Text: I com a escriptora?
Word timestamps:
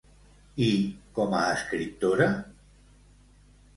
I 0.67 0.69
com 1.19 1.37
a 1.39 1.43
escriptora? 1.59 2.29